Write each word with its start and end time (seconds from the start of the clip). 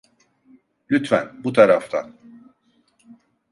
Lütfen, 0.91 1.43
bu 1.43 1.53
taraftan. 1.53 2.15